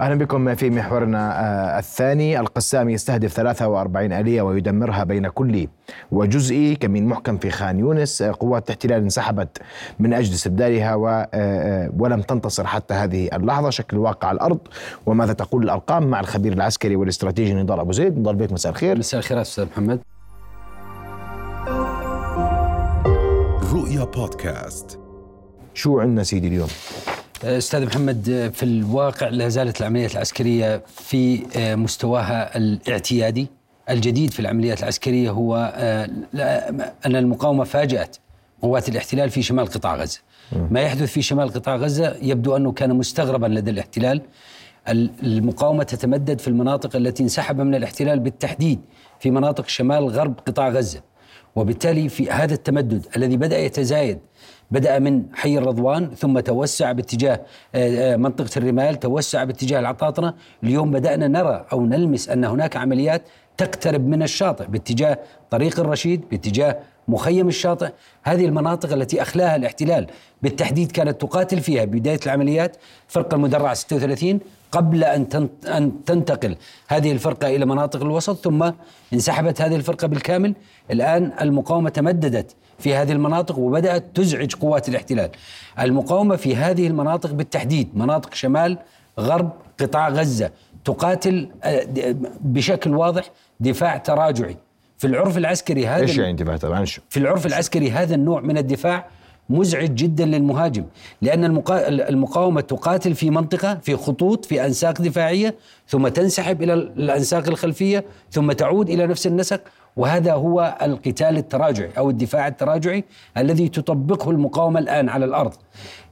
[0.00, 2.40] أهلا بكم في محورنا آه، الثاني.
[2.40, 5.68] القسام يستهدف 43 آلية ويدمرها بين كلي
[6.12, 8.22] وجزئي كمين محكم في خان يونس.
[8.22, 9.58] آه، قوات الاحتلال انسحبت
[9.98, 13.70] من أجل استبدالها آه، ولم تنتصر حتى هذه اللحظة.
[13.70, 14.58] شكل الواقع على الأرض
[15.06, 18.18] وماذا تقول الأرقام مع الخبير العسكري والاستراتيجي نضال أبو زيد.
[18.18, 18.98] نضال بيك مساء الخير.
[18.98, 20.00] مساء الخير أستاذ محمد.
[23.74, 24.98] رؤيا بودكاست.
[25.74, 26.68] شو عندنا سيدي اليوم؟
[27.44, 31.42] أستاذ محمد في الواقع لا زالت العمليات العسكرية في
[31.76, 33.46] مستواها الاعتيادي
[33.90, 35.56] الجديد في العمليات العسكرية هو
[37.06, 38.16] أن المقاومة فاجأت
[38.62, 40.20] قوات الاحتلال في شمال قطاع غزة.
[40.70, 44.22] ما يحدث في شمال قطاع غزة يبدو أنه كان مستغربا لدى الاحتلال.
[45.22, 48.80] المقاومة تتمدد في المناطق التي انسحب من الاحتلال بالتحديد
[49.20, 51.00] في مناطق شمال غرب قطاع غزة.
[51.56, 54.18] وبالتالي في هذا التمدد الذي بدأ يتزايد
[54.70, 57.40] بدأ من حي الرضوان ثم توسع باتجاه
[57.74, 60.34] آه، آه، منطقة الرمال توسع باتجاه العطاطنة.
[60.62, 63.22] اليوم بدأنا نرى أو نلمس أن هناك عمليات
[63.56, 65.18] تقترب من الشاطئ باتجاه
[65.50, 66.78] طريق الرشيد باتجاه
[67.08, 67.88] مخيم الشاطئ.
[68.22, 70.06] هذه المناطق التي أخلاها الاحتلال
[70.42, 72.76] بالتحديد كانت تقاتل فيها بداية العمليات
[73.08, 74.40] فرقة المدرعة 36
[74.74, 76.56] قبل أن أن تنتقل
[76.88, 78.70] هذه الفرقة إلى مناطق الوسط ثم
[79.12, 80.54] انسحبت هذه الفرقة بالكامل.
[80.90, 85.30] الآن المقاومة تمددت في هذه المناطق وبدأت تزعج قوات الاحتلال.
[85.80, 88.78] المقاومة في هذه المناطق بالتحديد مناطق شمال
[89.20, 90.50] غرب قطاع غزة
[90.84, 91.86] تقاتل آه،
[92.40, 94.56] بشكل واضح دفاع تراجعي.
[94.98, 99.06] في العرف العسكري هذا إيش يعني دفاع تراجعي؟ في العرف العسكري هذا النوع من الدفاع
[99.48, 100.84] مزعج جدا للمهاجم
[101.22, 101.44] لأن
[101.88, 105.54] المقاومة تقاتل في منطقة في خطوط في أنساق دفاعية
[105.88, 109.60] ثم تنسحب إلى الأنساق الخلفية ثم تعود إلى نفس النسق
[109.96, 113.04] وهذا هو القتال التراجعي أو الدفاع التراجعي
[113.36, 115.52] الذي تطبقه المقاومة الآن على الأرض.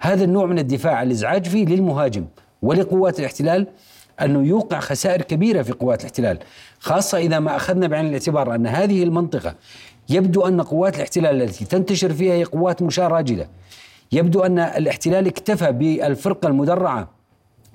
[0.00, 2.24] هذا النوع من الدفاع الازعاج فيه للمهاجم
[2.62, 3.66] ولقوات الاحتلال
[4.20, 6.38] أنه يوقع خسائر كبيرة في قوات الاحتلال،
[6.78, 9.54] خاصة إذا ما أخذنا بعين الاعتبار أن هذه المنطقة
[10.10, 13.46] يبدو أن قوات الاحتلال التي تنتشر فيها هي قوات مشاة راجله.
[14.12, 17.08] يبدو أن الاحتلال اكتفى بالفرقة المدرعة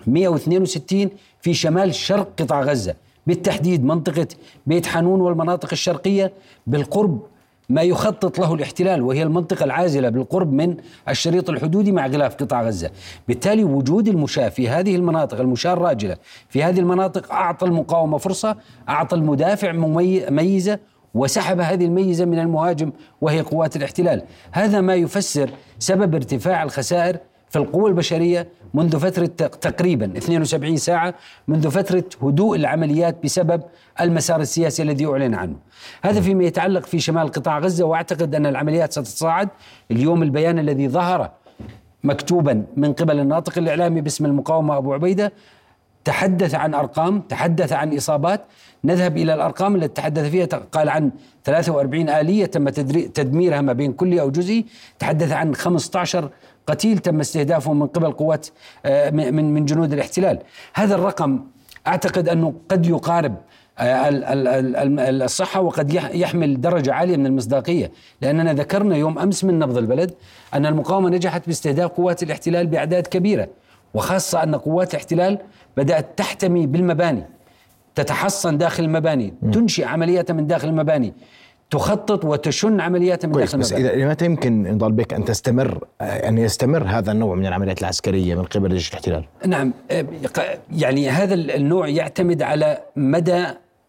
[0.08, 1.10] 162
[1.42, 2.96] في شمال شرق قطاع غزة
[3.28, 4.28] بالتحديد منطقة
[4.68, 6.34] بيت حانون والمناطق الشرقية
[6.68, 7.22] بالقرب
[7.70, 10.78] ما يخطط له الاحتلال وهي المنطقة العازلة بالقرب من
[11.10, 12.92] الشريط الحدودي مع غلاف قطاع غزة
[13.28, 16.18] بالتالي وجود المشاة في هذه المناطق المشاة الراجلة
[16.50, 18.58] في هذه المناطق أعطى المقاومة فرصة
[18.90, 19.72] أعطى المدافع
[20.30, 20.80] ميزة
[21.16, 24.24] وسحب هذه الميزة من المهاجم وهي قوات الاحتلال.
[24.52, 25.50] هذا ما يفسر
[25.80, 27.18] سبب ارتفاع الخسائر
[27.50, 31.14] في القوى البشرية منذ فترة تقريبا 72 ساعة
[31.48, 33.62] منذ فترة هدوء العمليات بسبب
[34.02, 35.56] المسار السياسي الذي أعلن عنه.
[36.02, 39.50] هذا فيما يتعلق في شمال قطاع غزة وأعتقد أن العمليات ستتصاعد.
[39.92, 41.32] اليوم البيان الذي ظهر
[42.04, 45.32] مكتوبا من قبل الناطق الإعلامي باسم المقاومة أبو عبيدة
[46.06, 48.42] تحدث عن أرقام تحدث عن إصابات
[48.84, 51.12] نذهب إلى الأرقام التي تحدث فيها قال عن
[51.44, 54.66] 43 آلية تم تدميرها ما بين كلي أو جزئي
[55.00, 56.30] تحدث عن 15
[56.68, 58.48] قتيل تم استهدافه من قبل قوات
[58.86, 60.40] آه، من من جنود الاحتلال.
[60.74, 61.44] هذا الرقم
[61.88, 63.36] أعتقد أنه قد يقارب
[63.80, 64.10] آه،
[65.10, 67.92] الصحة وقد يحمل درجة عالية من المصداقية.
[68.22, 70.14] لأننا ذكرنا يوم أمس من نبض البلد
[70.54, 73.48] أن المقاومة نجحت باستهداف قوات الاحتلال بأعداد كبيرة.
[73.96, 75.40] وخاصة أن قوات الاحتلال
[75.78, 77.24] بدأت تحتمي بالمباني
[77.96, 81.14] تتحصن داخل المباني تنشئ عمليات من داخل المباني
[81.70, 86.84] تخطط وتشن عمليات من داخل بس اذا متى يمكن نضال بك أن تستمر أن يستمر
[86.84, 89.74] هذا النوع من العمليات العسكرية من قبل جيش الاحتلال؟ نعم
[90.72, 93.46] يعني هذا النوع يعتمد على مدى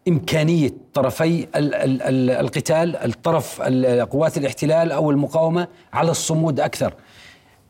[0.07, 3.61] إمكانية طرفي القتال الطرف
[4.11, 6.93] قوات الاحتلال أو المقاومة على الصمود أكثر.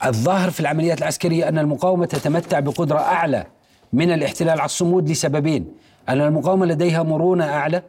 [0.06, 3.46] الظاهر في العمليات العسكرية أن المقاومة تتمتع بقدرة أعلى
[3.94, 5.68] من الاحتلال على الصمود لسببين،
[6.10, 7.84] أن المقاومة لديها مرونة أعلى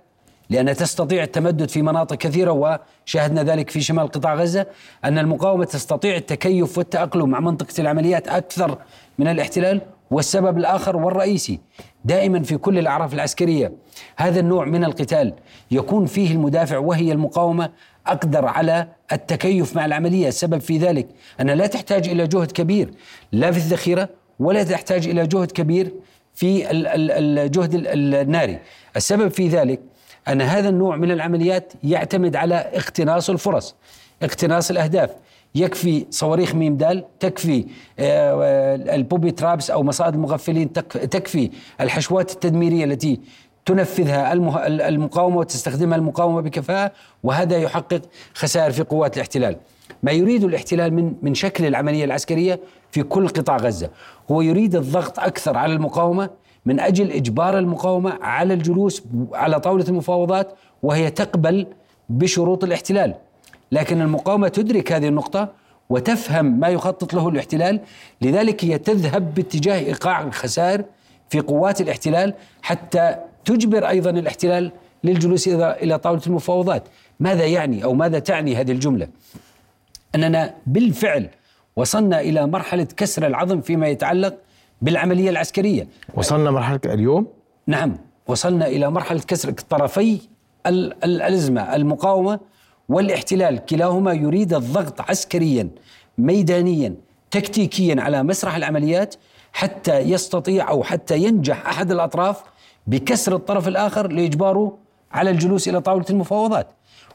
[0.50, 4.66] لأنها تستطيع التمدد في مناطق كثيرة وشاهدنا ذلك في شمال قطاع غزة.
[5.04, 8.78] أن المقاومة تستطيع التكيف والتأقلم مع منطقة العمليات أكثر
[9.18, 9.80] من الاحتلال.
[10.10, 11.60] والسبب الآخر والرئيسي
[12.04, 13.72] دائما في كل الأعراف العسكرية
[14.16, 15.34] هذا النوع من القتال
[15.70, 17.70] يكون فيه المدافع وهي المقاومة
[18.12, 20.28] أقدر على التكيف مع العملية.
[20.28, 21.08] السبب في ذلك
[21.40, 22.90] أنها لا تحتاج إلى جهد كبير
[23.32, 24.08] لا في الذخيرة
[24.38, 25.92] ولا تحتاج إلى جهد كبير
[26.34, 28.58] في الجهد الناري.
[28.96, 29.80] السبب في ذلك
[30.28, 33.74] أن هذا النوع من العمليات يعتمد على اقتناص الفرص
[34.22, 35.10] اقتناص الأهداف.
[35.54, 37.66] يكفي صواريخ ميم دال تكفي
[37.98, 41.50] آه، البوبي ترابس أو مصائد المغفلين تكفي
[41.80, 43.20] الحشوات التدميرية التي
[43.68, 44.32] تنفذها
[44.88, 46.92] المقاومة وتستخدمها المقاومة بكفاءة
[47.22, 48.02] وهذا يحقق
[48.34, 49.56] خسائر في قوات الاحتلال.
[50.02, 52.60] ما يريد الاحتلال من من شكل العملية العسكرية
[52.90, 53.90] في كل قطاع غزة
[54.30, 56.30] هو يريد الضغط أكثر على المقاومة
[56.66, 61.66] من أجل إجبار المقاومة على الجلوس على طاولة المفاوضات وهي تقبل
[62.08, 63.14] بشروط الاحتلال.
[63.72, 65.48] لكن المقاومة تدرك هذه النقطة
[65.90, 67.80] وتفهم ما يخطط له الاحتلال
[68.22, 70.84] لذلك هي تذهب باتجاه إيقاع الخسائر
[71.28, 74.72] في قوات الاحتلال حتى تجبر أيضا الاحتلال
[75.04, 76.88] للجلوس إلى طاولة المفاوضات.
[77.20, 79.08] ماذا يعني أو ماذا تعني هذه الجملة؟
[80.14, 81.28] أننا بالفعل
[81.76, 84.34] وصلنا إلى مرحلة كسر العظم فيما يتعلق
[84.82, 85.88] بالعملية العسكرية.
[86.14, 87.26] وصلنا مرحلة اليوم؟
[87.66, 87.96] نعم
[88.26, 90.20] وصلنا إلى مرحلة كسر طرفي
[91.04, 92.40] الأزمة المقاومة
[92.88, 95.68] والاحتلال كلاهما يريد الضغط عسكريا
[96.18, 96.94] ميدانيا
[97.30, 99.14] تكتيكيا على مسرح العمليات
[99.52, 102.42] حتى يستطيع أو حتى ينجح أحد الأطراف
[102.88, 104.76] بكسر الطرف الآخر لإجباره
[105.12, 106.66] على الجلوس إلى طاولة المفاوضات.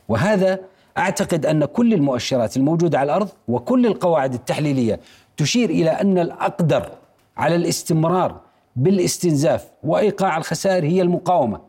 [0.09, 0.59] وهذا
[0.97, 4.99] أعتقد أن كل المؤشرات الموجودة على الأرض وكل القواعد التحليلية
[5.37, 6.89] تشير إلى أن الأقدر
[7.37, 8.39] على الاستمرار
[8.75, 11.61] بالاستنزاف وإيقاع الخسائر هي المقاومة.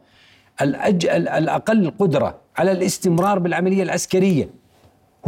[0.60, 1.06] الأج...
[1.06, 4.48] الأقل قدرة على الاستمرار بالعملية العسكرية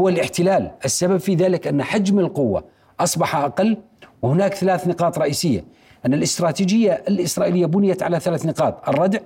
[0.01, 0.71] هو الاحتلال.
[0.85, 2.65] السبب في ذلك أن حجم القوة
[3.01, 3.77] أصبح أقل
[4.23, 5.65] وهناك ثلاث نقاط رئيسية.
[6.07, 9.19] أن الاستراتيجية الإسرائيلية بنيت على ثلاث نقاط الردع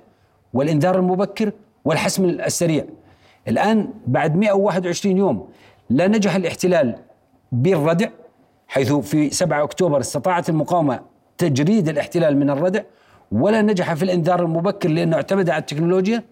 [0.53, 1.51] والإنذار المبكر
[1.85, 2.85] والحسم السريع.
[3.47, 5.47] الآن بعد 121 يوم
[5.89, 6.95] لا نجح الاحتلال
[7.51, 8.09] بالردع
[8.67, 10.99] حيث في 7 أكتوبر استطاعت المقاومة
[11.37, 12.81] تجريد الاحتلال من الردع
[13.31, 16.23] ولا نجح في الإنذار المبكر لأنه اعتمد على التكنولوجيا.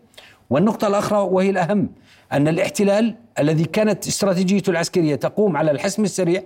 [0.49, 1.89] والنقطة الأخرى وهي الأهم
[2.31, 6.43] أن الاحتلال الذي كانت استراتيجيته العسكرية تقوم على الحسم السريع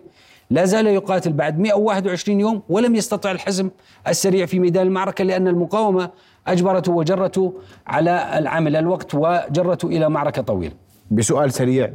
[0.50, 3.70] لا زال يقاتل بعد 121 يوم ولم يستطع الحزم
[4.08, 6.10] السريع في ميدان المعركة لأن المقاومة
[6.48, 7.54] أجبرته وجرته
[7.88, 10.74] على العمل الوقت وجرته إلى معركة طويلة.
[11.12, 11.90] بسؤال سريع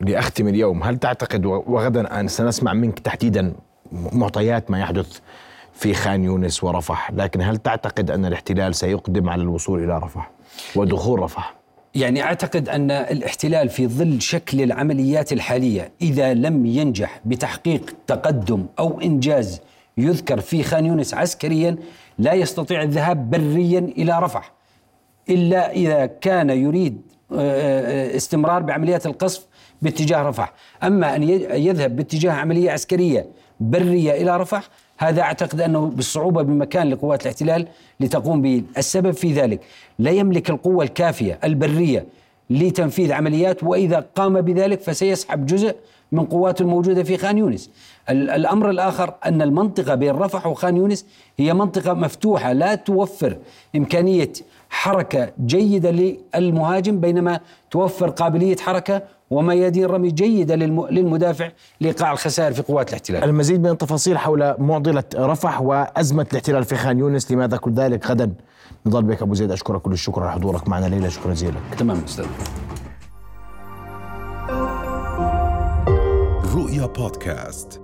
[0.00, 3.52] لأختم اليوم هل تعتقد وغدا سنسمع منك تحديدا
[3.92, 5.18] معطيات ما يحدث
[5.74, 10.30] في خان يونس ورفح؟ لكن هل تعتقد أن الاحتلال سيقدم على الوصول إلى رفح
[10.76, 11.54] ودخول رفح؟
[11.94, 19.00] يعني أعتقد أن الاحتلال في ظل شكل العمليات الحالية إذا لم ينجح بتحقيق تقدم أو
[19.00, 19.60] إنجاز
[19.98, 21.76] يذكر في خان يونس عسكريا
[22.18, 24.52] لا يستطيع الذهاب بريا إلى رفح.
[25.30, 27.00] إلا إذا كان يريد
[27.32, 29.46] آه، آه، استمرار بعمليات القصف
[29.82, 30.52] باتجاه رفح.
[30.82, 33.26] أما أن يذهب باتجاه عملية عسكرية
[33.60, 34.68] برية إلى رفح
[34.98, 37.66] هذا أعتقد أنه بالصعوبة بمكان لقوات الاحتلال
[38.00, 39.60] لتقوم به، السبب في ذلك
[39.98, 42.06] لا يملك القوة الكافية البرية
[42.50, 45.76] لتنفيذ عمليات وإذا قام بذلك فسيسحب جزء
[46.12, 47.70] من قواته الموجودة في خان يونس.
[48.10, 51.06] الأمر الآخر أن المنطقة بين رفح وخان يونس
[51.38, 53.36] هي منطقة مفتوحة لا توفر
[53.76, 54.32] إمكانية
[54.70, 61.50] حركة جيدة للمهاجم بينما توفر قابلية حركة وميادين رمي جيدة للمدافع
[61.80, 63.24] لإيقاع الخسائر في قوات الاحتلال.
[63.24, 68.32] المزيد من التفاصيل حول معضلة رفح وأزمة الاحتلال في خان يونس لماذا كل ذلك غدا؟
[68.86, 71.60] نضال بك أبو زيد أشكرك كل الشكر على حضورك معنا ليلى شكرا جزيلا.
[71.78, 72.26] تمام أستاذ.
[76.56, 77.83] رؤيا بودكاست.